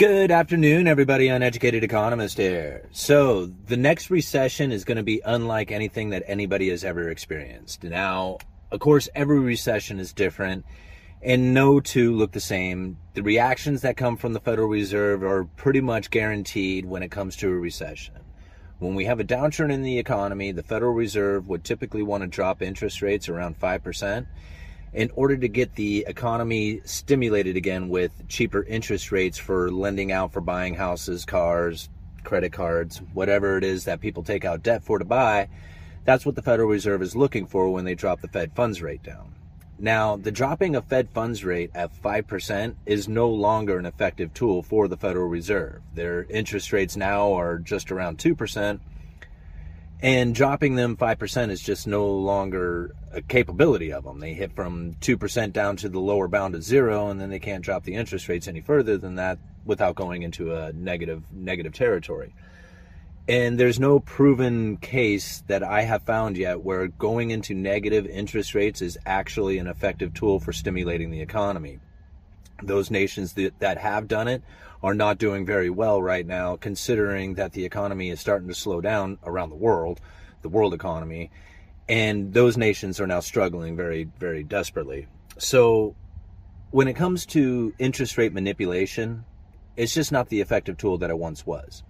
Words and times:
Good 0.00 0.30
afternoon, 0.30 0.86
everybody. 0.86 1.28
Uneducated 1.28 1.84
economist 1.84 2.38
here. 2.38 2.88
So, 2.90 3.44
the 3.44 3.76
next 3.76 4.08
recession 4.08 4.72
is 4.72 4.82
going 4.82 4.96
to 4.96 5.02
be 5.02 5.20
unlike 5.26 5.70
anything 5.70 6.08
that 6.08 6.22
anybody 6.26 6.70
has 6.70 6.84
ever 6.84 7.10
experienced. 7.10 7.84
Now, 7.84 8.38
of 8.70 8.80
course, 8.80 9.10
every 9.14 9.40
recession 9.40 10.00
is 10.00 10.14
different, 10.14 10.64
and 11.20 11.52
no 11.52 11.80
two 11.80 12.16
look 12.16 12.32
the 12.32 12.40
same. 12.40 12.96
The 13.12 13.22
reactions 13.22 13.82
that 13.82 13.98
come 13.98 14.16
from 14.16 14.32
the 14.32 14.40
Federal 14.40 14.68
Reserve 14.68 15.22
are 15.22 15.44
pretty 15.44 15.82
much 15.82 16.08
guaranteed 16.08 16.86
when 16.86 17.02
it 17.02 17.10
comes 17.10 17.36
to 17.36 17.50
a 17.50 17.54
recession. 17.54 18.14
When 18.78 18.94
we 18.94 19.04
have 19.04 19.20
a 19.20 19.24
downturn 19.24 19.70
in 19.70 19.82
the 19.82 19.98
economy, 19.98 20.50
the 20.50 20.62
Federal 20.62 20.94
Reserve 20.94 21.46
would 21.48 21.62
typically 21.62 22.02
want 22.02 22.22
to 22.22 22.26
drop 22.26 22.62
interest 22.62 23.02
rates 23.02 23.28
around 23.28 23.60
5% 23.60 24.26
in 24.92 25.10
order 25.14 25.36
to 25.36 25.48
get 25.48 25.74
the 25.74 26.04
economy 26.08 26.80
stimulated 26.84 27.56
again 27.56 27.88
with 27.88 28.12
cheaper 28.28 28.64
interest 28.64 29.12
rates 29.12 29.38
for 29.38 29.70
lending 29.70 30.10
out 30.10 30.32
for 30.32 30.40
buying 30.40 30.74
houses, 30.74 31.24
cars, 31.24 31.88
credit 32.24 32.52
cards, 32.52 32.98
whatever 33.12 33.56
it 33.56 33.64
is 33.64 33.84
that 33.84 34.00
people 34.00 34.22
take 34.22 34.44
out 34.44 34.62
debt 34.62 34.82
for 34.82 34.98
to 34.98 35.04
buy, 35.04 35.48
that's 36.04 36.26
what 36.26 36.34
the 36.34 36.42
Federal 36.42 36.68
Reserve 36.68 37.02
is 37.02 37.14
looking 37.14 37.46
for 37.46 37.70
when 37.70 37.84
they 37.84 37.94
drop 37.94 38.20
the 38.20 38.28
Fed 38.28 38.52
funds 38.54 38.82
rate 38.82 39.02
down. 39.02 39.34
Now, 39.78 40.16
the 40.16 40.30
dropping 40.30 40.76
of 40.76 40.84
Fed 40.84 41.08
funds 41.10 41.42
rate 41.42 41.70
at 41.74 41.94
5% 42.02 42.74
is 42.84 43.08
no 43.08 43.30
longer 43.30 43.78
an 43.78 43.86
effective 43.86 44.34
tool 44.34 44.62
for 44.62 44.88
the 44.88 44.96
Federal 44.96 45.28
Reserve. 45.28 45.80
Their 45.94 46.24
interest 46.24 46.72
rates 46.72 46.96
now 46.96 47.32
are 47.32 47.58
just 47.58 47.90
around 47.90 48.18
2%, 48.18 48.80
and 50.02 50.34
dropping 50.34 50.76
them 50.76 50.96
5% 50.96 51.50
is 51.50 51.60
just 51.60 51.86
no 51.86 52.06
longer 52.06 52.94
a 53.12 53.20
capability 53.20 53.92
of 53.92 54.04
them. 54.04 54.20
They 54.20 54.32
hit 54.32 54.52
from 54.52 54.94
2% 54.94 55.52
down 55.52 55.76
to 55.76 55.88
the 55.88 56.00
lower 56.00 56.28
bound 56.28 56.54
of 56.54 56.62
zero, 56.62 57.08
and 57.08 57.20
then 57.20 57.28
they 57.28 57.38
can't 57.38 57.64
drop 57.64 57.84
the 57.84 57.94
interest 57.94 58.28
rates 58.28 58.48
any 58.48 58.60
further 58.60 58.96
than 58.96 59.16
that 59.16 59.38
without 59.64 59.94
going 59.94 60.22
into 60.22 60.54
a 60.54 60.72
negative 60.72 61.22
negative 61.30 61.74
territory. 61.74 62.34
And 63.28 63.60
there's 63.60 63.78
no 63.78 64.00
proven 64.00 64.78
case 64.78 65.44
that 65.46 65.62
I 65.62 65.82
have 65.82 66.02
found 66.02 66.36
yet 66.36 66.62
where 66.62 66.88
going 66.88 67.30
into 67.30 67.54
negative 67.54 68.06
interest 68.06 68.54
rates 68.54 68.80
is 68.82 68.98
actually 69.06 69.58
an 69.58 69.66
effective 69.66 70.14
tool 70.14 70.40
for 70.40 70.52
stimulating 70.52 71.10
the 71.10 71.20
economy. 71.20 71.78
Those 72.62 72.90
nations 72.90 73.34
that, 73.34 73.58
that 73.60 73.78
have 73.78 74.08
done 74.08 74.28
it 74.28 74.42
are 74.82 74.94
not 74.94 75.18
doing 75.18 75.44
very 75.44 75.70
well 75.70 76.02
right 76.02 76.26
now, 76.26 76.56
considering 76.56 77.34
that 77.34 77.52
the 77.52 77.64
economy 77.64 78.10
is 78.10 78.20
starting 78.20 78.48
to 78.48 78.54
slow 78.54 78.80
down 78.80 79.18
around 79.24 79.50
the 79.50 79.56
world, 79.56 80.00
the 80.42 80.48
world 80.48 80.72
economy, 80.72 81.30
and 81.88 82.32
those 82.32 82.56
nations 82.56 83.00
are 83.00 83.06
now 83.06 83.20
struggling 83.20 83.76
very, 83.76 84.04
very 84.18 84.42
desperately. 84.42 85.06
So, 85.38 85.96
when 86.70 86.86
it 86.86 86.94
comes 86.94 87.26
to 87.26 87.74
interest 87.78 88.16
rate 88.16 88.32
manipulation, 88.32 89.24
it's 89.76 89.92
just 89.92 90.12
not 90.12 90.28
the 90.28 90.40
effective 90.40 90.76
tool 90.76 90.98
that 90.98 91.10
it 91.10 91.18
once 91.18 91.44
was. 91.44 91.82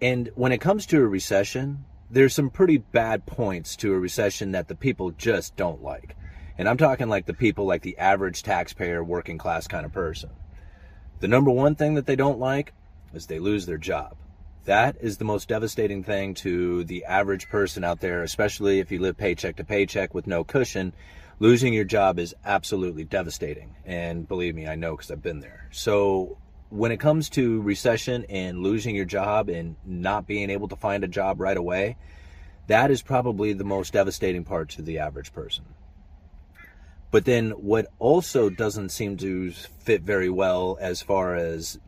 And 0.00 0.30
when 0.34 0.52
it 0.52 0.58
comes 0.58 0.86
to 0.86 1.00
a 1.00 1.06
recession, 1.06 1.84
there's 2.10 2.34
some 2.34 2.50
pretty 2.50 2.78
bad 2.78 3.26
points 3.26 3.76
to 3.76 3.92
a 3.92 3.98
recession 3.98 4.52
that 4.52 4.68
the 4.68 4.74
people 4.74 5.10
just 5.10 5.56
don't 5.56 5.82
like. 5.82 6.16
And 6.56 6.68
I'm 6.68 6.76
talking 6.76 7.08
like 7.08 7.26
the 7.26 7.34
people 7.34 7.66
like 7.66 7.82
the 7.82 7.98
average 7.98 8.42
taxpayer, 8.42 9.02
working 9.02 9.38
class 9.38 9.66
kind 9.66 9.84
of 9.84 9.92
person. 9.92 10.30
The 11.20 11.28
number 11.28 11.50
one 11.50 11.74
thing 11.74 11.94
that 11.94 12.06
they 12.06 12.16
don't 12.16 12.38
like 12.38 12.72
is 13.12 13.26
they 13.26 13.38
lose 13.38 13.66
their 13.66 13.78
job. 13.78 14.16
That 14.64 14.96
is 15.00 15.18
the 15.18 15.24
most 15.24 15.48
devastating 15.48 16.04
thing 16.04 16.34
to 16.34 16.84
the 16.84 17.04
average 17.04 17.48
person 17.48 17.84
out 17.84 18.00
there, 18.00 18.22
especially 18.22 18.78
if 18.78 18.90
you 18.90 18.98
live 18.98 19.16
paycheck 19.16 19.56
to 19.56 19.64
paycheck 19.64 20.14
with 20.14 20.26
no 20.26 20.42
cushion. 20.44 20.94
Losing 21.38 21.74
your 21.74 21.84
job 21.84 22.18
is 22.18 22.34
absolutely 22.44 23.04
devastating. 23.04 23.74
And 23.84 24.26
believe 24.26 24.54
me, 24.54 24.66
I 24.66 24.76
know 24.76 24.92
because 24.92 25.10
I've 25.10 25.22
been 25.22 25.40
there. 25.40 25.68
So, 25.72 26.38
when 26.70 26.92
it 26.92 26.98
comes 26.98 27.28
to 27.30 27.60
recession 27.60 28.24
and 28.28 28.62
losing 28.62 28.96
your 28.96 29.04
job 29.04 29.48
and 29.48 29.76
not 29.84 30.26
being 30.26 30.50
able 30.50 30.68
to 30.68 30.76
find 30.76 31.04
a 31.04 31.08
job 31.08 31.40
right 31.40 31.56
away, 31.56 31.96
that 32.68 32.90
is 32.90 33.02
probably 33.02 33.52
the 33.52 33.64
most 33.64 33.92
devastating 33.92 34.44
part 34.44 34.70
to 34.70 34.82
the 34.82 34.98
average 34.98 35.32
person. 35.32 35.64
But 37.14 37.26
then 37.26 37.50
what 37.52 37.86
also 38.00 38.50
doesn't 38.50 38.88
seem 38.88 39.16
to 39.18 39.52
fit 39.52 40.02
very 40.02 40.28
well 40.28 40.76
as 40.80 41.00
far 41.00 41.36
as 41.36 41.78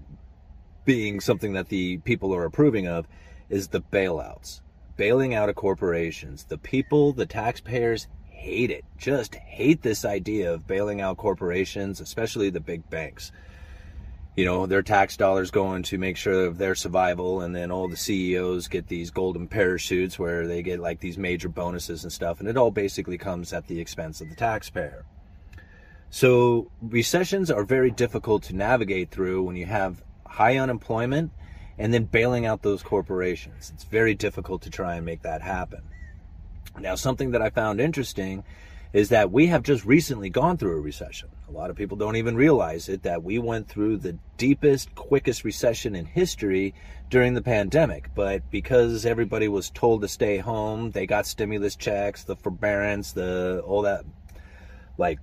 being 0.84 1.19
something 1.19 1.54
that 1.54 1.69
the 1.69 1.97
people 1.97 2.32
are 2.32 2.44
approving 2.44 2.87
of 2.87 3.09
is 3.48 3.66
the 3.66 3.81
bailouts. 3.81 4.60
Bailing 4.97 5.34
out 5.34 5.48
of 5.48 5.56
corporations. 5.56 6.44
The 6.44 6.59
people, 6.59 7.12
the 7.12 7.26
taxpayers 7.26 8.06
hate 8.28 8.70
it. 8.70 8.84
Just 8.98 9.34
hate 9.34 9.82
this 9.82 10.04
idea 10.04 10.54
of 10.54 10.69
bailing 10.69 11.00
out 11.00 11.16
corporations, 11.16 12.00
especially 12.00 12.48
the 12.50 12.60
big 12.60 12.88
banks. 12.88 13.32
You 14.37 14.44
know, 14.44 14.66
their 14.66 14.82
tax 14.82 15.16
dollars 15.16 15.50
going 15.50 15.82
to 15.84 15.98
make 15.98 16.16
sure 16.16 16.47
of 16.47 16.56
their 16.56 16.76
survival, 16.76 17.41
and 17.41 17.53
then 17.53 17.72
all 17.72 17.88
the 17.88 17.97
CEOs 17.97 18.69
get 18.69 18.87
these 18.87 19.10
golden 19.10 19.48
parachutes 19.48 20.20
where 20.20 20.47
they 20.47 20.62
get 20.62 20.78
like 20.78 21.00
these 21.00 21.19
major 21.19 21.48
bonuses 21.48 22.04
and 22.04 22.12
stuff, 22.12 22.38
and 22.38 22.48
it 22.48 22.56
all 22.56 22.70
basically 22.70 23.19
comes 23.19 23.53
at 23.53 23.66
the 23.66 23.81
expense 23.81 24.20
of 24.20 24.28
the 24.28 24.37
taxpayer. 24.37 25.04
So 26.11 26.71
recessions 26.81 27.50
are 27.50 27.65
very 27.65 27.91
difficult 27.91 28.44
to 28.44 28.56
navigate 28.56 29.11
through 29.11 29.43
when 29.43 29.56
you 29.56 29.67
have 29.67 30.03
high 30.27 30.56
unemployment 30.56 31.33
and 31.78 31.93
then 31.93 32.05
bailing 32.05 32.47
out 32.47 32.62
those 32.62 32.83
corporations. 32.83 33.71
It's 33.75 33.84
very 33.84 34.15
difficult 34.15 34.62
to 34.62 34.71
try 34.71 34.94
and 34.97 35.05
make 35.05 35.22
that 35.22 35.43
happen. 35.43 35.83
Now, 36.78 36.94
something 36.94 37.33
that 37.33 37.43
I 37.43 37.50
found 37.50 37.81
interesting 37.81 38.44
is 38.93 39.11
that 39.11 39.31
we 39.31 39.49
have 39.49 39.62
just 39.62 39.84
recently 39.84 40.31
gone 40.31 40.56
through 40.56 40.77
a 40.77 40.81
recession. 40.81 41.28
A 41.49 41.53
lot 41.53 41.71
of 41.71 41.77
people 41.77 41.97
don't 41.97 42.17
even 42.17 42.37
realize 42.37 42.88
it 42.88 43.03
that 43.03 43.23
we 43.23 43.38
went 43.38 43.69
through 43.69 43.99
the 43.99 44.19
deepest, 44.37 44.94
quickest 44.94 45.44
recession 45.44 45.94
in 45.94 46.06
history 46.06 46.75
during 47.11 47.34
the 47.34 47.43
pandemic. 47.43 48.11
But 48.15 48.50
because 48.50 49.05
everybody 49.05 49.49
was 49.49 49.71
told 49.71 50.00
to 50.03 50.09
stay 50.09 50.38
home, 50.38 50.93
they 50.93 51.06
got 51.06 51.27
stimulus 51.27 51.77
checks, 51.77 52.25
the 52.25 52.37
forbearance, 52.37 53.12
the 53.12 53.62
all 53.67 53.83
that 53.83 54.05
like 54.99 55.19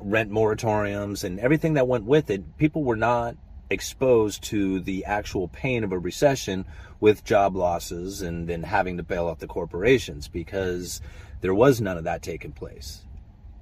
rent 0.00 0.30
moratoriums 0.30 1.24
and 1.24 1.38
everything 1.40 1.74
that 1.74 1.88
went 1.88 2.04
with 2.04 2.30
it, 2.30 2.56
people 2.58 2.84
were 2.84 2.96
not 2.96 3.36
exposed 3.70 4.42
to 4.42 4.80
the 4.80 5.04
actual 5.04 5.48
pain 5.48 5.84
of 5.84 5.92
a 5.92 5.98
recession 5.98 6.64
with 7.00 7.24
job 7.24 7.54
losses 7.54 8.22
and 8.22 8.48
then 8.48 8.62
having 8.62 8.96
to 8.96 9.02
bail 9.02 9.28
out 9.28 9.40
the 9.40 9.46
corporations 9.46 10.28
because 10.28 11.00
there 11.40 11.54
was 11.54 11.80
none 11.80 11.98
of 11.98 12.04
that 12.04 12.22
taking 12.22 12.52
place. 12.52 13.04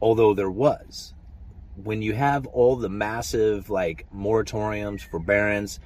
Although 0.00 0.34
there 0.34 0.50
was. 0.50 1.12
When 1.82 2.00
you 2.00 2.14
have 2.14 2.46
all 2.46 2.76
the 2.76 2.88
massive 2.88 3.68
like 3.68 4.06
moratoriums, 4.14 5.02
forbearance, 5.02 5.78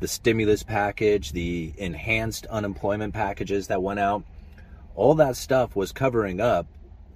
the 0.00 0.08
stimulus 0.08 0.62
package, 0.62 1.32
the 1.32 1.72
enhanced 1.76 2.46
unemployment 2.46 3.14
packages 3.14 3.68
that 3.68 3.82
went 3.82 4.00
out, 4.00 4.24
all 4.94 5.14
that 5.14 5.36
stuff 5.36 5.76
was 5.76 5.92
covering 5.92 6.40
up 6.40 6.66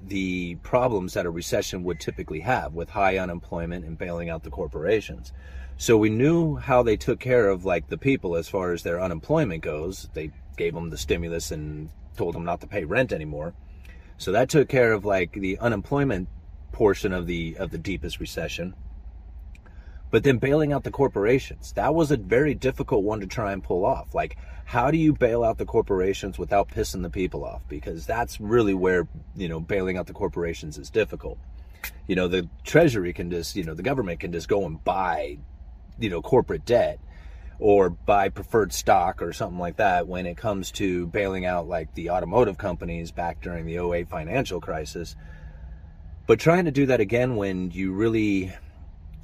the 0.03 0.57
problems 0.57 1.15
that 1.15 1.27
a 1.27 1.31
recession 1.31 1.85
would 1.85 2.01
typically 2.01 2.41
have 2.41 2.75
with 2.75 2.91
high 2.91 3.19
unemployment 3.19 3.85
and 3.85 3.99
bailing 3.99 4.31
out 4.31 4.43
the 4.43 4.51
corporations. 4.51 5.33
So 5.77 5.97
we 5.97 6.11
knew 6.11 6.57
how 6.57 6.83
they 6.83 6.97
took 6.97 7.21
care 7.21 7.49
of 7.49 7.65
like 7.65 7.89
the 7.89 7.99
people 7.99 8.37
as 8.37 8.49
far 8.49 8.73
as 8.73 8.83
their 8.83 9.01
unemployment 9.01 9.63
goes. 9.63 10.09
They 10.13 10.31
gave 10.57 10.75
them 10.75 10.91
the 10.91 10.99
stimulus 10.99 11.51
and 11.51 11.91
told 12.17 12.35
them 12.35 12.45
not 12.45 12.61
to 12.61 12.67
pay 12.67 12.85
rent 12.85 13.13
anymore. 13.13 13.55
So 14.19 14.33
that 14.33 14.51
took 14.51 14.69
care 14.69 14.93
of 14.93 15.07
like 15.07 15.33
the 15.33 15.59
unemployment 15.59 16.29
portion 16.73 17.13
of 17.13 17.27
the 17.27 17.57
of 17.59 17.71
the 17.71 17.79
deepest 17.79 18.21
recession. 18.21 18.75
But 20.11 20.25
then 20.25 20.39
bailing 20.39 20.73
out 20.73 20.85
the 20.85 20.91
corporations, 20.91 21.73
that 21.75 21.95
was 21.95 22.11
a 22.11 22.17
very 22.17 22.55
difficult 22.55 23.05
one 23.05 23.21
to 23.21 23.27
try 23.27 23.53
and 23.53 23.63
pull 23.63 23.85
off. 23.85 24.15
Like 24.15 24.37
how 24.71 24.93
do 24.93 24.99
you 24.99 25.13
bail 25.13 25.43
out 25.43 25.59
the 25.59 25.67
corporations 25.67 26.39
without 26.39 26.69
pissing 26.69 27.03
the 27.03 27.11
people 27.11 27.45
off? 27.45 27.61
Because 27.69 28.07
that's 28.07 28.41
really 28.41 28.73
where, 28.73 29.09
you 29.35 29.49
know, 29.49 29.59
bailing 29.59 29.99
out 29.99 30.07
the 30.07 30.13
corporations 30.13 30.79
is 30.79 30.91
difficult. 30.91 31.39
You 32.07 32.15
know, 32.15 32.29
the 32.29 32.49
treasury 32.63 33.13
can 33.13 33.33
just, 33.33 33.57
you 33.57 33.65
know, 33.65 33.75
the 33.75 33.83
government 33.83 34.21
can 34.21 34.31
just 34.31 34.47
go 34.47 34.67
and 34.67 34.83
buy, 34.85 35.39
you 35.99 36.09
know, 36.09 36.23
corporate 36.23 36.65
debt 36.65 37.01
or 37.59 37.91
buy 37.91 38.29
preferred 38.29 38.73
stock 38.73 39.21
or 39.21 39.33
something 39.33 39.59
like 39.59 39.79
that 39.79 40.07
when 40.07 40.25
it 40.25 40.37
comes 40.37 40.71
to 40.71 41.09
bailing 41.09 41.47
out 41.47 41.67
like 41.67 41.93
the 41.95 42.11
automotive 42.11 42.57
companies 42.57 43.11
back 43.11 43.41
during 43.41 43.67
the 43.67 43.77
08 43.77 44.09
financial 44.09 44.61
crisis. 44.61 45.17
But 46.29 46.39
trying 46.39 46.67
to 46.67 46.71
do 46.71 46.87
that 46.87 47.01
again 47.01 47.35
when 47.35 47.73
you 47.73 47.91
really 47.91 48.53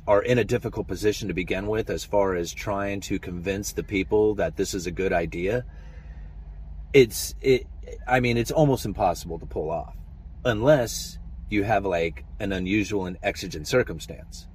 are 0.06 0.22
in 0.22 0.38
a 0.38 0.44
difficult 0.44 0.86
position 0.86 1.28
to 1.28 1.34
begin 1.34 1.66
with 1.66 1.90
as 1.90 2.04
far 2.04 2.34
as 2.34 2.52
trying 2.52 3.00
to 3.00 3.18
convince 3.18 3.72
the 3.72 3.82
people 3.82 4.34
that 4.34 4.56
this 4.56 4.74
is 4.74 4.86
a 4.86 4.90
good 4.90 5.12
idea 5.12 5.64
it's 6.92 7.34
it 7.40 7.66
i 8.06 8.20
mean 8.20 8.36
it's 8.36 8.50
almost 8.50 8.84
impossible 8.84 9.38
to 9.38 9.46
pull 9.46 9.70
off 9.70 9.96
unless 10.44 11.18
you 11.48 11.64
have 11.64 11.84
like 11.84 12.24
an 12.40 12.52
unusual 12.52 13.06
and 13.06 13.18
exigent 13.22 13.68
circumstance. 13.68 14.48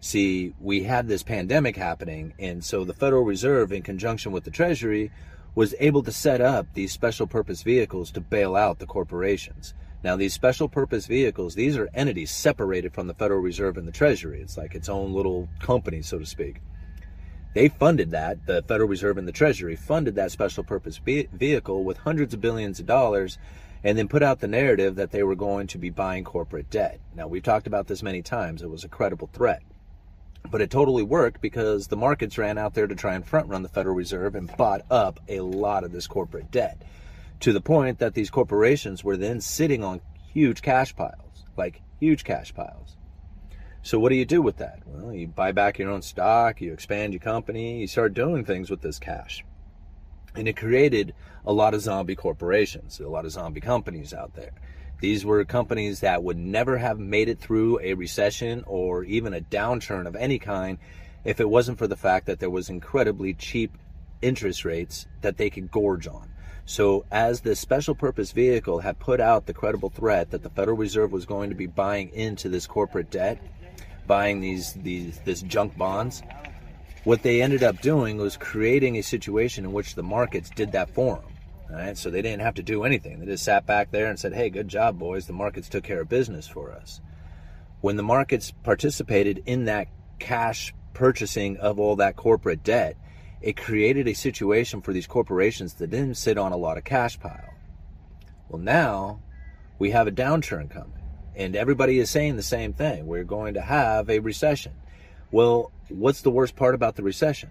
See 0.00 0.54
we 0.60 0.82
had 0.82 1.08
this 1.08 1.22
pandemic 1.22 1.76
happening 1.76 2.34
and 2.38 2.62
so 2.62 2.84
the 2.84 2.92
federal 2.92 3.24
reserve 3.24 3.72
in 3.72 3.82
conjunction 3.82 4.32
with 4.32 4.44
the 4.44 4.50
treasury 4.50 5.10
was 5.54 5.74
able 5.80 6.02
to 6.02 6.12
set 6.12 6.40
up 6.40 6.66
these 6.74 6.92
special 6.92 7.26
purpose 7.26 7.62
vehicles 7.62 8.10
to 8.10 8.20
bail 8.20 8.56
out 8.56 8.78
the 8.78 8.86
corporations 8.86 9.72
now, 10.04 10.16
these 10.16 10.34
special 10.34 10.68
purpose 10.68 11.06
vehicles, 11.06 11.54
these 11.54 11.78
are 11.78 11.88
entities 11.94 12.30
separated 12.30 12.92
from 12.92 13.06
the 13.06 13.14
Federal 13.14 13.40
Reserve 13.40 13.78
and 13.78 13.88
the 13.88 13.92
Treasury. 13.92 14.42
It's 14.42 14.58
like 14.58 14.74
its 14.74 14.90
own 14.90 15.14
little 15.14 15.48
company, 15.60 16.02
so 16.02 16.18
to 16.18 16.26
speak. 16.26 16.60
They 17.54 17.70
funded 17.70 18.10
that, 18.10 18.44
the 18.44 18.62
Federal 18.68 18.90
Reserve 18.90 19.16
and 19.16 19.26
the 19.26 19.32
Treasury 19.32 19.76
funded 19.76 20.14
that 20.16 20.30
special 20.30 20.62
purpose 20.62 20.98
vehicle 20.98 21.84
with 21.84 21.96
hundreds 21.96 22.34
of 22.34 22.42
billions 22.42 22.80
of 22.80 22.84
dollars 22.84 23.38
and 23.82 23.96
then 23.96 24.08
put 24.08 24.22
out 24.22 24.40
the 24.40 24.46
narrative 24.46 24.96
that 24.96 25.10
they 25.10 25.22
were 25.22 25.34
going 25.34 25.68
to 25.68 25.78
be 25.78 25.88
buying 25.88 26.22
corporate 26.22 26.68
debt. 26.68 27.00
Now, 27.16 27.26
we've 27.26 27.42
talked 27.42 27.66
about 27.66 27.86
this 27.86 28.02
many 28.02 28.20
times. 28.20 28.60
It 28.60 28.68
was 28.68 28.84
a 28.84 28.88
credible 28.88 29.30
threat. 29.32 29.62
But 30.50 30.60
it 30.60 30.70
totally 30.70 31.02
worked 31.02 31.40
because 31.40 31.86
the 31.86 31.96
markets 31.96 32.36
ran 32.36 32.58
out 32.58 32.74
there 32.74 32.86
to 32.86 32.94
try 32.94 33.14
and 33.14 33.26
front 33.26 33.48
run 33.48 33.62
the 33.62 33.70
Federal 33.70 33.94
Reserve 33.94 34.34
and 34.34 34.54
bought 34.58 34.82
up 34.90 35.18
a 35.28 35.40
lot 35.40 35.82
of 35.82 35.92
this 35.92 36.06
corporate 36.06 36.50
debt 36.50 36.82
to 37.40 37.52
the 37.52 37.60
point 37.60 37.98
that 37.98 38.14
these 38.14 38.30
corporations 38.30 39.04
were 39.04 39.16
then 39.16 39.40
sitting 39.40 39.84
on 39.84 40.00
huge 40.32 40.62
cash 40.62 40.94
piles, 40.94 41.44
like 41.56 41.82
huge 42.00 42.24
cash 42.24 42.54
piles. 42.54 42.96
So 43.82 43.98
what 43.98 44.08
do 44.08 44.14
you 44.14 44.24
do 44.24 44.40
with 44.40 44.56
that? 44.56 44.80
Well, 44.86 45.12
you 45.12 45.28
buy 45.28 45.52
back 45.52 45.78
your 45.78 45.90
own 45.90 46.00
stock, 46.00 46.60
you 46.60 46.72
expand 46.72 47.12
your 47.12 47.20
company, 47.20 47.80
you 47.80 47.86
start 47.86 48.14
doing 48.14 48.44
things 48.44 48.70
with 48.70 48.80
this 48.80 48.98
cash. 48.98 49.44
And 50.34 50.48
it 50.48 50.56
created 50.56 51.14
a 51.44 51.52
lot 51.52 51.74
of 51.74 51.82
zombie 51.82 52.16
corporations, 52.16 52.98
a 52.98 53.08
lot 53.08 53.26
of 53.26 53.32
zombie 53.32 53.60
companies 53.60 54.14
out 54.14 54.34
there. 54.34 54.52
These 55.00 55.26
were 55.26 55.44
companies 55.44 56.00
that 56.00 56.22
would 56.22 56.38
never 56.38 56.78
have 56.78 56.98
made 56.98 57.28
it 57.28 57.40
through 57.40 57.78
a 57.80 57.92
recession 57.92 58.64
or 58.66 59.04
even 59.04 59.34
a 59.34 59.42
downturn 59.42 60.06
of 60.06 60.16
any 60.16 60.38
kind 60.38 60.78
if 61.24 61.40
it 61.40 61.48
wasn't 61.48 61.76
for 61.76 61.86
the 61.86 61.96
fact 61.96 62.24
that 62.26 62.40
there 62.40 62.50
was 62.50 62.70
incredibly 62.70 63.34
cheap 63.34 63.76
interest 64.24 64.64
rates 64.64 65.06
that 65.20 65.36
they 65.36 65.50
could 65.50 65.70
gorge 65.70 66.06
on. 66.06 66.30
So, 66.66 67.04
as 67.12 67.42
this 67.42 67.60
special 67.60 67.94
purpose 67.94 68.32
vehicle 68.32 68.80
had 68.80 68.98
put 68.98 69.20
out 69.20 69.44
the 69.44 69.52
credible 69.52 69.90
threat 69.90 70.30
that 70.30 70.42
the 70.42 70.48
Federal 70.48 70.78
Reserve 70.78 71.12
was 71.12 71.26
going 71.26 71.50
to 71.50 71.56
be 71.56 71.66
buying 71.66 72.08
into 72.10 72.48
this 72.48 72.66
corporate 72.66 73.10
debt, 73.10 73.38
buying 74.06 74.40
these 74.40 74.72
these 74.72 75.20
this 75.26 75.42
junk 75.42 75.76
bonds, 75.76 76.22
what 77.04 77.22
they 77.22 77.42
ended 77.42 77.62
up 77.62 77.82
doing 77.82 78.16
was 78.16 78.38
creating 78.38 78.96
a 78.96 79.02
situation 79.02 79.66
in 79.66 79.72
which 79.72 79.94
the 79.94 80.02
markets 80.02 80.48
did 80.48 80.72
that 80.72 80.88
for 80.88 81.16
them. 81.16 81.32
Right? 81.70 81.98
So 81.98 82.10
they 82.10 82.22
didn't 82.22 82.42
have 82.42 82.54
to 82.54 82.62
do 82.62 82.84
anything. 82.84 83.20
They 83.20 83.26
just 83.26 83.44
sat 83.44 83.66
back 83.66 83.90
there 83.90 84.06
and 84.06 84.18
said, 84.18 84.32
hey, 84.32 84.48
good 84.48 84.68
job, 84.68 84.98
boys. 84.98 85.26
The 85.26 85.32
markets 85.32 85.68
took 85.68 85.84
care 85.84 86.00
of 86.00 86.08
business 86.08 86.46
for 86.46 86.72
us. 86.72 87.00
When 87.80 87.96
the 87.96 88.02
markets 88.02 88.52
participated 88.62 89.42
in 89.44 89.64
that 89.64 89.88
cash 90.18 90.72
purchasing 90.94 91.56
of 91.58 91.78
all 91.78 91.96
that 91.96 92.16
corporate 92.16 92.62
debt, 92.62 92.96
it 93.44 93.58
created 93.58 94.08
a 94.08 94.14
situation 94.14 94.80
for 94.80 94.94
these 94.94 95.06
corporations 95.06 95.74
that 95.74 95.90
didn't 95.90 96.14
sit 96.14 96.38
on 96.38 96.52
a 96.52 96.56
lot 96.56 96.78
of 96.78 96.84
cash 96.84 97.20
pile. 97.20 97.52
Well, 98.48 98.62
now 98.62 99.20
we 99.78 99.90
have 99.90 100.06
a 100.06 100.12
downturn 100.12 100.70
coming, 100.70 101.02
and 101.36 101.54
everybody 101.54 101.98
is 101.98 102.08
saying 102.08 102.36
the 102.36 102.42
same 102.42 102.72
thing. 102.72 103.06
We're 103.06 103.22
going 103.22 103.52
to 103.52 103.60
have 103.60 104.08
a 104.08 104.20
recession. 104.20 104.72
Well, 105.30 105.72
what's 105.90 106.22
the 106.22 106.30
worst 106.30 106.56
part 106.56 106.74
about 106.74 106.96
the 106.96 107.02
recession? 107.02 107.50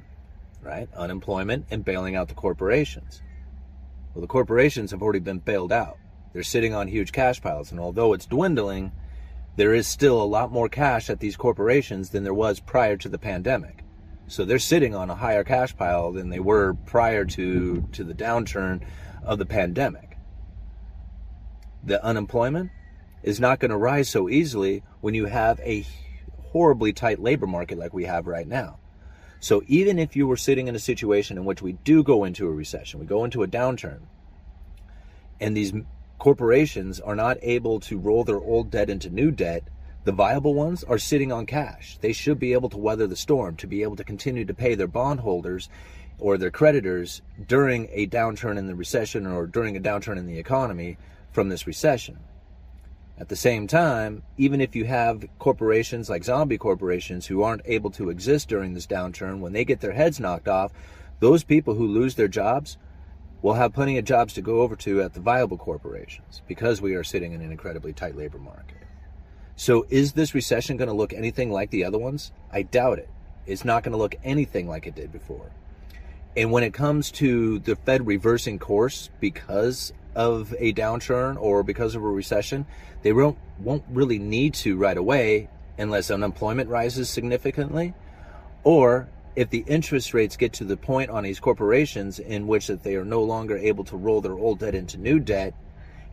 Right? 0.63 0.89
Unemployment 0.95 1.67
and 1.69 1.85
bailing 1.85 2.15
out 2.15 2.27
the 2.27 2.33
corporations. 2.33 3.21
Well, 4.15 4.21
the 4.21 4.27
corporations 4.27 4.89
have 4.89 5.03
already 5.03 5.19
been 5.19 5.39
bailed 5.39 5.71
out. 5.71 5.99
They're 6.33 6.41
sitting 6.41 6.73
on 6.73 6.87
huge 6.87 7.11
cash 7.11 7.39
piles, 7.39 7.69
and 7.69 7.79
although 7.79 8.13
it's 8.13 8.25
dwindling, 8.25 8.93
there 9.57 9.75
is 9.75 9.85
still 9.85 10.19
a 10.19 10.25
lot 10.25 10.51
more 10.51 10.69
cash 10.69 11.11
at 11.11 11.19
these 11.19 11.37
corporations 11.37 12.09
than 12.09 12.23
there 12.23 12.33
was 12.33 12.59
prior 12.59 12.97
to 12.97 13.09
the 13.09 13.19
pandemic. 13.19 13.82
So 14.27 14.45
they're 14.45 14.59
sitting 14.59 14.95
on 14.95 15.09
a 15.09 15.15
higher 15.15 15.43
cash 15.43 15.75
pile 15.75 16.11
than 16.11 16.29
they 16.29 16.39
were 16.39 16.73
prior 16.85 17.25
to, 17.25 17.87
to 17.91 18.03
the 18.03 18.13
downturn 18.13 18.85
of 19.23 19.37
the 19.37 19.45
pandemic. 19.45 20.17
The 21.83 22.03
unemployment 22.03 22.71
is 23.21 23.39
not 23.39 23.59
going 23.59 23.71
to 23.71 23.77
rise 23.77 24.09
so 24.09 24.29
easily 24.29 24.83
when 25.01 25.13
you 25.13 25.25
have 25.25 25.59
a 25.59 25.85
horribly 26.51 26.93
tight 26.93 27.19
labor 27.19 27.47
market 27.47 27.77
like 27.77 27.93
we 27.93 28.05
have 28.05 28.27
right 28.27 28.47
now. 28.47 28.79
So 29.39 29.61
even 29.67 29.99
if 29.99 30.15
you 30.15 30.25
were 30.27 30.37
sitting 30.37 30.67
in 30.67 30.75
a 30.75 30.79
situation 30.79 31.37
in 31.37 31.43
which 31.43 31.61
we 31.61 31.73
do 31.73 32.03
go 32.03 32.23
into 32.23 32.47
a 32.47 32.51
recession, 32.51 33.01
we 33.01 33.05
go 33.05 33.25
into 33.25 33.43
a 33.43 33.47
downturn, 33.47 34.01
and 35.41 35.57
these 35.57 35.73
corporations 36.17 37.01
are 37.01 37.15
not 37.15 37.37
able 37.41 37.81
to 37.81 37.97
roll 37.97 38.23
their 38.23 38.39
old 38.39 38.71
debt 38.71 38.89
into 38.89 39.09
new 39.09 39.31
debt, 39.31 39.63
the 40.03 40.11
viable 40.11 40.53
ones 40.53 40.83
are 40.83 40.97
sitting 40.97 41.31
on 41.31 41.45
cash. 41.45 41.97
They 42.01 42.13
should 42.13 42.39
be 42.39 42.53
able 42.53 42.69
to 42.69 42.77
weather 42.77 43.07
the 43.07 43.15
storm, 43.15 43.55
to 43.57 43.67
be 43.67 43.83
able 43.83 43.95
to 43.95 44.03
continue 44.03 44.45
to 44.45 44.53
pay 44.53 44.75
their 44.75 44.87
bondholders 44.87 45.69
or 46.19 46.37
their 46.37 46.51
creditors 46.51 47.21
during 47.47 47.87
a 47.91 48.07
downturn 48.07 48.57
in 48.57 48.67
the 48.67 48.75
recession 48.75 49.25
or 49.25 49.47
during 49.47 49.77
a 49.77 49.81
downturn 49.81 50.17
in 50.17 50.27
the 50.27 50.39
economy 50.39 50.97
from 51.31 51.49
this 51.49 51.65
recession. 51.65 52.19
At 53.17 53.29
the 53.29 53.35
same 53.35 53.67
time, 53.67 54.23
even 54.37 54.59
if 54.59 54.75
you 54.75 54.85
have 54.85 55.25
corporations 55.39 56.09
like 56.09 56.23
zombie 56.23 56.57
corporations 56.57 57.27
who 57.27 57.43
aren't 57.43 57.61
able 57.65 57.91
to 57.91 58.09
exist 58.09 58.49
during 58.49 58.73
this 58.73 58.87
downturn, 58.87 59.39
when 59.39 59.53
they 59.53 59.63
get 59.63 59.81
their 59.81 59.93
heads 59.93 60.19
knocked 60.19 60.47
off, 60.47 60.73
those 61.19 61.43
people 61.43 61.75
who 61.75 61.87
lose 61.87 62.15
their 62.15 62.27
jobs 62.27 62.77
will 63.41 63.53
have 63.53 63.73
plenty 63.73 63.97
of 63.97 64.05
jobs 64.05 64.33
to 64.33 64.41
go 64.41 64.61
over 64.61 64.75
to 64.77 65.01
at 65.01 65.13
the 65.13 65.19
viable 65.19 65.57
corporations 65.57 66.41
because 66.47 66.81
we 66.81 66.95
are 66.95 67.03
sitting 67.03 67.33
in 67.33 67.41
an 67.41 67.51
incredibly 67.51 67.93
tight 67.93 68.17
labor 68.17 68.39
market. 68.39 68.82
So, 69.55 69.85
is 69.89 70.13
this 70.13 70.33
recession 70.33 70.77
going 70.77 70.87
to 70.87 70.95
look 70.95 71.13
anything 71.13 71.51
like 71.51 71.69
the 71.69 71.83
other 71.83 71.99
ones? 71.99 72.31
I 72.51 72.63
doubt 72.63 72.99
it. 72.99 73.09
It's 73.45 73.63
not 73.63 73.83
going 73.83 73.91
to 73.91 73.97
look 73.97 74.15
anything 74.23 74.67
like 74.67 74.87
it 74.87 74.95
did 74.95 75.11
before. 75.11 75.51
And 76.35 76.51
when 76.51 76.63
it 76.63 76.73
comes 76.73 77.11
to 77.11 77.59
the 77.59 77.75
Fed 77.75 78.07
reversing 78.07 78.57
course 78.57 79.09
because 79.19 79.93
of 80.15 80.53
a 80.57 80.73
downturn 80.73 81.39
or 81.39 81.61
because 81.63 81.95
of 81.95 82.03
a 82.03 82.07
recession, 82.07 82.65
they 83.03 83.13
won't, 83.13 83.37
won't 83.59 83.83
really 83.89 84.17
need 84.17 84.55
to 84.55 84.75
right 84.75 84.97
away 84.97 85.49
unless 85.77 86.09
unemployment 86.09 86.69
rises 86.69 87.09
significantly 87.09 87.93
or 88.63 89.07
if 89.35 89.49
the 89.49 89.63
interest 89.67 90.13
rates 90.13 90.37
get 90.37 90.53
to 90.53 90.63
the 90.63 90.77
point 90.77 91.09
on 91.09 91.23
these 91.23 91.39
corporations 91.39 92.19
in 92.19 92.47
which 92.47 92.67
that 92.67 92.83
they 92.83 92.95
are 92.95 93.05
no 93.05 93.23
longer 93.23 93.57
able 93.57 93.83
to 93.83 93.97
roll 93.97 94.21
their 94.21 94.37
old 94.37 94.59
debt 94.59 94.75
into 94.75 94.97
new 94.97 95.19
debt 95.19 95.53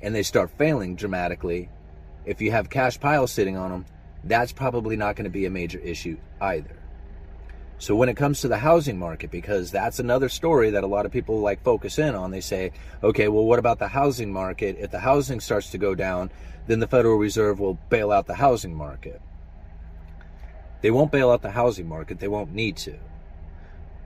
and 0.02 0.14
they 0.14 0.22
start 0.22 0.50
failing 0.56 0.96
dramatically 0.96 1.69
if 2.25 2.40
you 2.40 2.50
have 2.50 2.70
cash 2.70 2.99
piles 2.99 3.32
sitting 3.32 3.56
on 3.56 3.70
them 3.70 3.87
that's 4.25 4.52
probably 4.52 4.96
not 4.96 5.17
going 5.17 5.25
to 5.25 5.31
be 5.31 5.46
a 5.46 5.50
major 5.50 5.78
issue 5.78 6.17
either 6.40 6.81
so 7.81 7.94
when 7.94 8.11
it 8.11 8.17
comes 8.19 8.43
to 8.43 8.49
the 8.49 8.58
housing 8.58 8.99
market, 8.99 9.31
because 9.31 9.70
that's 9.70 10.00
another 10.00 10.28
story 10.28 10.69
that 10.72 10.84
a 10.84 10.87
lot 10.87 11.06
of 11.06 11.12
people 11.12 11.40
like 11.40 11.64
focus 11.64 11.99
in 11.99 12.14
on, 12.14 12.31
they 12.31 12.43
say, 12.43 12.72
okay, 13.02 13.28
well, 13.28 13.46
what 13.46 13.58
about 13.58 13.78
the 13.78 13.88
housing 13.88 14.31
market? 14.31 14.76
If 14.78 14.90
the 14.90 14.99
housing 14.99 15.40
starts 15.40 15.70
to 15.70 15.78
go 15.78 15.94
down, 15.94 16.31
then 16.67 16.81
the 16.81 16.87
Federal 16.87 17.17
Reserve 17.17 17.58
will 17.58 17.78
bail 17.88 18.12
out 18.12 18.26
the 18.26 18.34
housing 18.34 18.75
market. 18.75 19.23
They 20.82 20.90
won't 20.90 21.11
bail 21.11 21.31
out 21.31 21.40
the 21.40 21.52
housing 21.52 21.88
market. 21.88 22.19
They 22.19 22.28
won't 22.28 22.52
need 22.52 22.76
to. 22.78 22.99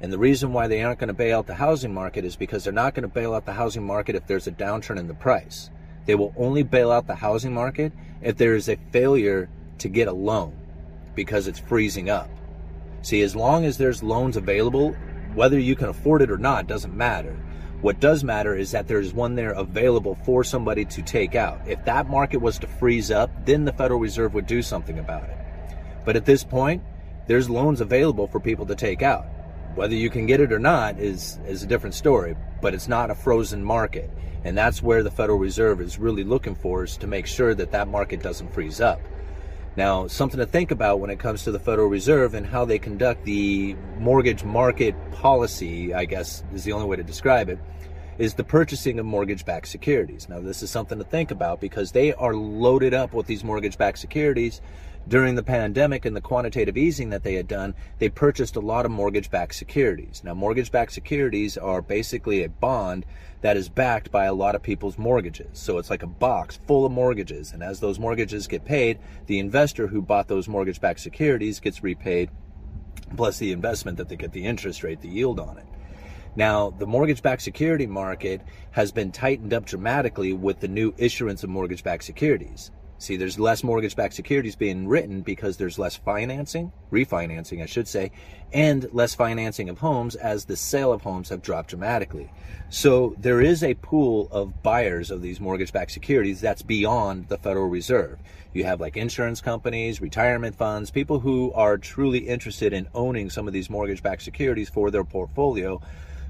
And 0.00 0.12
the 0.12 0.19
reason 0.19 0.53
why 0.53 0.69
they 0.69 0.84
aren't 0.84 1.00
going 1.00 1.08
to 1.08 1.12
bail 1.12 1.38
out 1.38 1.48
the 1.48 1.55
housing 1.55 1.93
market 1.93 2.24
is 2.24 2.36
because 2.36 2.62
they're 2.62 2.72
not 2.72 2.94
going 2.94 3.03
to 3.03 3.08
bail 3.08 3.34
out 3.34 3.44
the 3.44 3.55
housing 3.55 3.84
market 3.84 4.15
if 4.15 4.24
there's 4.29 4.46
a 4.46 4.53
downturn 4.53 5.00
in 5.00 5.08
the 5.08 5.15
price. 5.15 5.70
They 6.06 6.15
will 6.15 6.34
only 6.37 6.63
bail 6.63 6.91
out 6.91 7.06
the 7.06 7.15
housing 7.15 7.53
market 7.53 7.93
if 8.20 8.37
there 8.37 8.55
is 8.55 8.69
a 8.69 8.79
failure 8.91 9.49
to 9.79 9.89
get 9.89 10.08
a 10.08 10.13
loan 10.13 10.56
because 11.15 11.46
it's 11.46 11.58
freezing 11.58 12.11
up. 12.11 12.29
See, 13.03 13.23
as 13.23 13.37
long 13.37 13.65
as 13.65 13.79
there's 13.79 14.03
loans 14.03 14.37
available, 14.37 14.93
whether 15.34 15.58
you 15.58 15.77
can 15.77 15.89
afford 15.89 16.23
it 16.23 16.31
or 16.31 16.39
not 16.39 16.67
doesn't 16.67 16.96
matter. 16.96 17.37
What 17.81 18.01
does 18.01 18.25
matter 18.25 18.55
is 18.55 18.70
that 18.70 18.89
there's 18.89 19.13
one 19.13 19.34
there 19.34 19.51
available 19.51 20.15
for 20.25 20.43
somebody 20.43 20.87
to 20.87 21.03
take 21.03 21.34
out. 21.34 21.61
If 21.67 21.84
that 21.84 22.08
market 22.08 22.39
was 22.39 22.58
to 22.61 22.67
freeze 22.67 23.11
up, 23.11 23.31
then 23.44 23.65
the 23.65 23.73
Federal 23.73 24.01
Reserve 24.01 24.32
would 24.32 24.46
do 24.46 24.63
something 24.63 24.99
about 24.99 25.25
it. 25.25 25.37
But 26.05 26.17
at 26.17 26.25
this 26.25 26.44
point, 26.44 26.82
there's 27.27 27.51
loans 27.51 27.82
available 27.82 28.27
for 28.27 28.41
people 28.41 28.65
to 28.67 28.75
take 28.75 29.03
out. 29.03 29.27
Whether 29.74 29.94
you 29.96 30.08
can 30.08 30.26
get 30.26 30.40
it 30.40 30.52
or 30.52 30.58
not 30.58 31.00
is, 31.00 31.38
is 31.46 31.62
a 31.62 31.66
different 31.66 31.94
story, 31.94 32.36
but 32.62 32.74
it's 32.74 32.86
not 32.86 33.10
a 33.10 33.14
frozen 33.14 33.64
market. 33.64 34.08
And 34.44 34.56
that's 34.56 34.82
where 34.82 35.02
the 35.02 35.10
Federal 35.10 35.38
Reserve 35.38 35.81
is 35.81 35.98
really 35.98 36.22
looking 36.22 36.54
for 36.54 36.84
is 36.84 36.96
to 36.98 37.06
make 37.06 37.26
sure 37.26 37.54
that 37.54 37.72
that 37.72 37.88
market 37.88 38.22
doesn't 38.22 38.52
freeze 38.52 38.81
up. 38.81 39.00
Now, 39.76 40.06
something 40.06 40.38
to 40.38 40.46
think 40.46 40.70
about 40.70 41.00
when 41.00 41.10
it 41.10 41.19
comes 41.19 41.43
to 41.44 41.50
the 41.50 41.58
Federal 41.58 41.88
Reserve 41.88 42.34
and 42.34 42.46
how 42.46 42.64
they 42.64 42.78
conduct 42.78 43.24
the 43.24 43.74
mortgage 43.98 44.44
market 44.44 44.94
policy, 45.10 45.93
I 45.93 46.04
guess 46.04 46.44
is 46.54 46.62
the 46.62 46.72
only 46.72 46.86
way 46.86 46.96
to 46.96 47.02
describe 47.02 47.48
it, 47.48 47.58
is 48.18 48.34
the 48.34 48.44
purchasing 48.44 48.98
of 48.98 49.06
mortgage 49.06 49.44
backed 49.44 49.68
securities. 49.68 50.28
Now, 50.28 50.40
this 50.40 50.62
is 50.62 50.70
something 50.70 50.98
to 50.98 51.04
think 51.04 51.30
about 51.30 51.60
because 51.60 51.92
they 51.92 52.12
are 52.14 52.34
loaded 52.34 52.94
up 52.94 53.12
with 53.12 53.26
these 53.26 53.44
mortgage 53.44 53.78
backed 53.78 53.98
securities 53.98 54.60
during 55.06 55.34
the 55.34 55.42
pandemic 55.42 56.04
and 56.04 56.16
the 56.16 56.20
quantitative 56.20 56.76
easing 56.76 57.10
that 57.10 57.22
they 57.22 57.34
had 57.34 57.46
done, 57.46 57.74
they 57.98 58.08
purchased 58.08 58.56
a 58.56 58.60
lot 58.60 58.86
of 58.86 58.90
mortgage 58.90 59.30
backed 59.30 59.54
securities. 59.54 60.22
Now, 60.24 60.34
mortgage 60.34 60.70
backed 60.70 60.92
securities 60.92 61.58
are 61.58 61.82
basically 61.82 62.42
a 62.42 62.48
bond 62.48 63.04
that 63.42 63.56
is 63.56 63.68
backed 63.68 64.10
by 64.10 64.24
a 64.24 64.32
lot 64.32 64.54
of 64.54 64.62
people's 64.62 64.96
mortgages. 64.96 65.58
So 65.58 65.76
it's 65.76 65.90
like 65.90 66.02
a 66.02 66.06
box 66.06 66.58
full 66.66 66.86
of 66.86 66.92
mortgages. 66.92 67.52
And 67.52 67.62
as 67.62 67.80
those 67.80 67.98
mortgages 67.98 68.46
get 68.46 68.64
paid, 68.64 68.98
the 69.26 69.38
investor 69.38 69.86
who 69.86 70.00
bought 70.00 70.28
those 70.28 70.48
mortgage 70.48 70.80
backed 70.80 71.00
securities 71.00 71.60
gets 71.60 71.82
repaid, 71.82 72.30
plus 73.16 73.38
the 73.38 73.52
investment 73.52 73.98
that 73.98 74.08
they 74.08 74.16
get 74.16 74.32
the 74.32 74.46
interest 74.46 74.82
rate, 74.82 75.02
the 75.02 75.08
yield 75.08 75.38
on 75.38 75.58
it. 75.58 75.66
Now, 76.36 76.70
the 76.70 76.86
mortgage 76.86 77.22
backed 77.22 77.43
security 77.43 77.86
market 77.86 78.41
has 78.72 78.91
been 78.91 79.12
tightened 79.12 79.55
up 79.55 79.67
dramatically 79.67 80.32
with 80.32 80.60
the 80.60 80.69
new 80.69 80.93
issuance 80.98 81.44
of 81.44 81.50
mortgage 81.50 81.84
backed 81.84 82.05
securities. 82.05 82.72
See, 82.98 83.17
there's 83.17 83.38
less 83.38 83.62
mortgage 83.62 83.96
backed 83.96 84.14
securities 84.14 84.56
being 84.56 84.88
written 84.88 85.20
because 85.20 85.56
there's 85.56 85.79
less 85.79 85.96
financing, 85.96 86.72
refinancing, 86.91 87.62
I 87.62 87.67
should 87.67 87.86
say, 87.86 88.12
and 88.53 88.88
less 88.93 89.14
financing 89.14 89.69
of 89.69 89.79
homes 89.79 90.14
as 90.14 90.44
the 90.44 90.56
sale 90.56 90.93
of 90.93 91.03
homes 91.03 91.29
have 91.29 91.43
dropped 91.43 91.70
dramatically. 91.70 92.32
So 92.70 93.14
there 93.19 93.41
is 93.41 93.62
a 93.62 93.74
pool 93.74 94.29
of 94.31 94.62
buyers 94.62 95.10
of 95.10 95.22
these 95.22 95.41
mortgage 95.41 95.72
backed 95.72 95.91
securities 95.91 96.41
that's 96.41 96.62
beyond 96.62 97.29
the 97.29 97.36
Federal 97.36 97.69
Reserve. 97.69 98.19
You 98.53 98.64
have 98.64 98.81
like 98.81 98.96
insurance 98.96 99.41
companies, 99.41 100.00
retirement 100.00 100.56
funds, 100.56 100.91
people 100.91 101.20
who 101.20 101.53
are 101.53 101.76
truly 101.76 102.20
interested 102.20 102.72
in 102.72 102.88
owning 102.94 103.29
some 103.29 103.46
of 103.46 103.53
these 103.53 103.69
mortgage 103.69 104.03
backed 104.03 104.22
securities 104.22 104.69
for 104.69 104.91
their 104.91 105.05
portfolio 105.05 105.81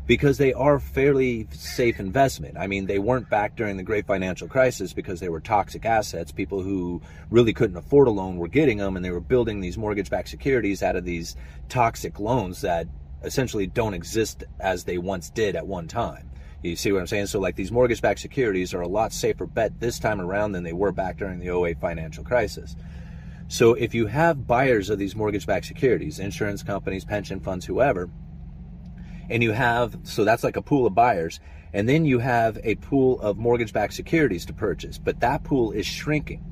because 0.07 0.37
they 0.37 0.53
are 0.53 0.79
fairly 0.79 1.47
safe 1.51 1.99
investment. 1.99 2.59
I 2.59 2.67
mean, 2.67 2.87
they 2.87 2.99
weren't 2.99 3.31
back 3.31 3.57
during 3.57 3.77
the 3.77 3.83
great 3.83 4.07
financial 4.07 4.49
crisis 4.49 4.93
because 4.93 5.21
they 5.21 5.31
were 5.31 5.41
toxic 5.41 5.87
assets. 5.87 6.31
People 6.31 6.63
who 6.63 7.01
really 7.31 7.55
couldn't 7.55 7.77
afford 7.77 8.09
a 8.09 8.11
loan 8.11 8.37
were 8.37 8.49
getting 8.49 8.79
them 8.79 8.97
and 8.97 9.05
they 9.05 9.11
were 9.11 9.21
building 9.21 9.61
these 9.61 9.79
mortgage 9.79 10.11
backed 10.11 10.29
securities 10.29 10.83
out 10.83 10.97
of 10.97 11.05
these 11.05 11.37
toxic 11.69 12.21
loans 12.21 12.61
that 12.61 12.87
essentially 13.23 13.67
don't 13.67 13.95
exist 13.95 14.45
as 14.61 14.85
they 14.85 14.99
once 14.99 15.31
did 15.31 15.57
at 15.57 15.67
one 15.67 15.89
time. 15.89 16.31
You 16.63 16.77
see 16.77 16.93
what 16.93 17.01
I'm 17.01 17.07
saying? 17.07 17.27
So, 17.27 17.41
like 17.41 17.57
these 17.57 17.73
mortgage 17.73 18.01
backed 18.01 18.21
securities 18.21 18.73
are 18.73 18.81
a 18.81 18.89
lot 18.89 19.13
safer 19.13 19.47
bet 19.47 19.81
this 19.81 19.99
time 19.99 20.21
around 20.21 20.53
than 20.53 20.63
they 20.63 20.73
were 20.73 20.93
back 20.93 21.19
during 21.19 21.39
the 21.39 21.55
08 21.55 21.79
financial 21.79 22.25
crisis. 22.25 22.75
So, 23.49 23.75
if 23.75 23.95
you 23.95 24.07
have 24.07 24.47
buyers 24.47 24.89
of 24.89 24.99
these 24.99 25.15
mortgage 25.15 25.47
backed 25.47 25.67
securities, 25.67 26.19
insurance 26.19 26.63
companies, 26.63 27.05
pension 27.05 27.39
funds, 27.39 27.67
whoever, 27.67 28.09
and 29.31 29.43
you 29.43 29.53
have 29.53 29.97
so 30.05 30.25
that's 30.25 30.45
like 30.45 30.57
a 30.57 30.63
pool 30.63 30.87
of 30.87 30.95
buyers. 30.95 31.41
And 31.73 31.89
then 31.89 32.05
you 32.05 32.21
have 32.21 32.59
a 32.63 32.77
pool 32.77 33.21
of 33.21 33.37
mortgage-backed 33.37 33.95
securities 33.95 34.47
to 34.47 34.53
purchase. 34.53 34.97
But 34.97 35.19
that 35.21 35.43
pool 35.43 35.73
is 35.73 35.85
shrinking 35.85 36.45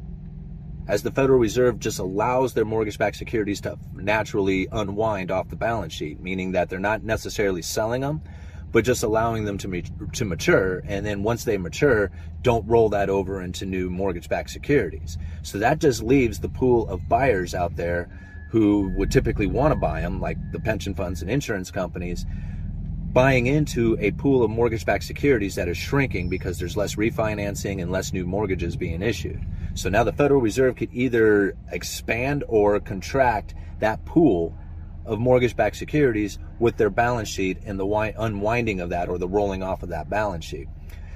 as 0.89 1.05
the 1.05 1.13
federal 1.13 1.39
reserve 1.39 1.79
just 1.79 2.01
allows 2.01 2.55
their 2.55 2.65
mortgage-backed 2.65 3.17
securities 3.17 3.61
to 3.61 3.79
naturally 3.95 4.67
unwind 4.73 5.31
off 5.31 5.49
the 5.49 5.55
balance 5.55 5.93
sheet 5.93 6.21
meaning 6.21 6.53
that 6.53 6.69
they're 6.69 6.81
not 6.81 7.05
necessarily 7.05 7.63
selling 7.63 8.01
them 8.01 8.21
but 8.73 8.85
just 8.85 9.03
allowing 9.03 9.45
them 9.45 9.59
to, 9.59 9.83
to 10.15 10.25
mature. 10.25 10.83
And 10.87 11.05
then 11.05 11.23
once 11.23 11.45
they 11.45 11.59
mature 11.59 12.11
don't 12.41 12.67
roll 12.67 12.89
that 12.89 13.11
over 13.11 13.43
into 13.43 13.67
new 13.67 13.91
mortgage-backed 13.91 14.51
securities. 14.51 15.19
So 15.43 15.59
that 15.59 15.79
just 15.79 16.03
leaves 16.03 16.41
the 16.41 16.49
pool 16.49 16.89
of 16.89 17.09
buyers 17.09 17.55
out 17.55 17.77
there 17.77 18.09
who 18.51 18.93
would 18.97 19.11
typically 19.11 19.47
want 19.47 19.73
to 19.73 19.77
buy 19.77 20.01
them 20.01 20.21
like 20.21 20.39
the 20.53 20.59
pension 20.59 20.95
funds 20.95 21.23
and 21.23 21.31
insurance 21.31 21.71
companies 21.71 22.27
buying 23.13 23.47
into 23.47 23.97
a 24.01 24.11
pool 24.13 24.43
of 24.43 24.51
mortgage 24.51 24.87
backed 24.87 25.05
securities 25.05 25.55
that 25.55 25.69
is 25.69 25.77
shrinking 25.77 26.29
because 26.29 26.59
there's 26.59 26.77
less 26.77 26.95
refinancing 26.95 27.83
and 27.83 27.91
less 27.91 28.13
new 28.13 28.25
mortgages 28.25 28.75
being 28.75 29.03
issued. 29.03 29.41
So 29.75 29.89
now 29.89 30.03
the 30.03 30.13
Federal 30.13 30.41
Reserve 30.41 30.77
could 30.77 30.89
either 30.93 31.57
expand 31.71 32.45
or 32.49 32.81
contract 32.81 33.55
that 33.81 34.03
pool 34.05 34.57
of 35.05 35.19
mortgage 35.19 35.57
backed 35.57 35.77
securities 35.77 36.39
with 36.59 36.77
their 36.77 36.91
balance 36.91 37.29
sheet 37.29 37.59
and 37.67 37.79
the 37.79 38.15
unwinding 38.19 38.81
of 38.81 38.91
that 38.91 39.09
or 39.09 39.19
the 39.19 39.29
rolling 39.29 39.63
off 39.63 39.83
of 39.83 39.91
that 39.91 40.09
balance 40.09 40.45
sheet. 40.45 40.69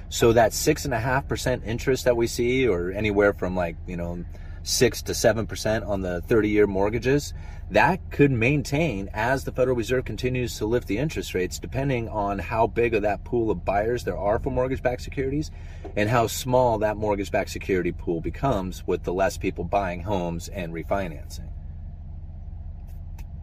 So 0.09 0.33
that 0.33 0.53
six 0.53 0.85
and 0.85 0.93
a 0.93 0.99
half 0.99 1.27
percent 1.27 1.63
interest 1.65 2.05
that 2.05 2.15
we 2.15 2.27
see, 2.27 2.67
or 2.67 2.91
anywhere 2.91 3.33
from 3.33 3.55
like, 3.55 3.75
you 3.87 3.97
know, 3.97 4.23
six 4.67 5.01
to 5.01 5.13
seven 5.13 5.47
percent 5.47 5.85
on 5.85 6.01
the 6.01 6.21
30 6.21 6.49
year 6.49 6.67
mortgages, 6.67 7.33
that 7.71 7.99
could 8.11 8.31
maintain 8.31 9.09
as 9.13 9.43
the 9.43 9.51
Federal 9.51 9.75
Reserve 9.75 10.05
continues 10.05 10.57
to 10.57 10.65
lift 10.65 10.87
the 10.87 10.97
interest 10.97 11.33
rates, 11.33 11.57
depending 11.57 12.09
on 12.09 12.39
how 12.39 12.67
big 12.67 12.93
of 12.93 13.01
that 13.01 13.23
pool 13.23 13.49
of 13.49 13.63
buyers 13.63 14.03
there 14.03 14.17
are 14.17 14.39
for 14.39 14.51
mortgage 14.51 14.81
backed 14.81 15.01
securities 15.01 15.51
and 15.95 16.09
how 16.09 16.27
small 16.27 16.77
that 16.79 16.97
mortgage 16.97 17.31
backed 17.31 17.49
security 17.49 17.91
pool 17.91 18.21
becomes 18.21 18.85
with 18.85 19.03
the 19.03 19.13
less 19.13 19.37
people 19.37 19.63
buying 19.63 20.01
homes 20.01 20.49
and 20.49 20.73
refinancing. 20.73 21.49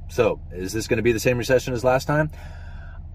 So, 0.09 0.41
is 0.53 0.73
this 0.73 0.87
going 0.87 0.99
to 0.99 1.03
be 1.03 1.13
the 1.13 1.21
same 1.21 1.39
recession 1.39 1.75
as 1.75 1.83
last 1.83 2.07
time? 2.07 2.31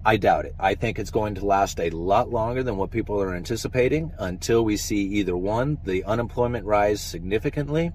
I 0.05 0.15
doubt 0.17 0.45
it. 0.45 0.55
I 0.59 0.75
think 0.75 0.97
it's 0.97 1.11
going 1.11 1.35
to 1.35 1.45
last 1.45 1.79
a 1.79 1.89
lot 1.89 2.29
longer 2.29 2.63
than 2.63 2.77
what 2.77 2.89
people 2.89 3.21
are 3.21 3.35
anticipating 3.35 4.13
until 4.17 4.63
we 4.63 4.77
see 4.77 5.01
either 5.01 5.35
one, 5.35 5.77
the 5.83 6.03
unemployment 6.05 6.65
rise 6.65 7.01
significantly, 7.01 7.91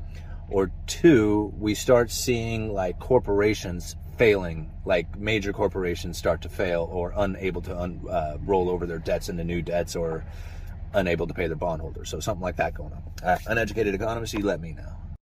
or 0.51 0.71
two, 0.87 1.53
we 1.59 1.75
start 1.75 2.11
seeing 2.11 2.73
like 2.73 2.99
corporations 2.99 3.97
failing, 4.19 4.71
like 4.85 5.19
major 5.19 5.53
corporations 5.53 6.19
start 6.19 6.43
to 6.43 6.49
fail 6.49 6.89
or 6.93 7.13
unable 7.17 7.63
to 7.63 7.77
un, 7.77 8.01
uh, 8.09 8.37
roll 8.45 8.69
over 8.69 8.87
their 8.87 8.99
debts 8.99 9.29
into 9.29 9.43
new 9.43 9.63
debts 9.63 9.97
or 9.97 10.25
unable 10.93 11.27
to 11.27 11.35
pay 11.35 11.47
their 11.47 11.57
bondholders. 11.57 12.11
So 12.11 12.21
something 12.21 12.43
like 12.43 12.57
that 12.57 12.75
going 12.75 12.93
on. 12.93 13.03
Uh, 13.23 13.39
uneducated 13.47 13.95
economist, 13.95 14.35
you 14.35 14.45
let 14.45 14.61
me 14.61 14.73
know. 14.73 14.93